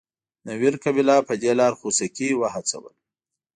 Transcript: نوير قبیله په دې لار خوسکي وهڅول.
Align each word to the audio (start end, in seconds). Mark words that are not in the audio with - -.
نوير 0.47 0.73
قبیله 0.85 1.15
په 1.27 1.33
دې 1.41 1.51
لار 1.59 1.73
خوسکي 1.79 2.29
وهڅول. 2.35 2.95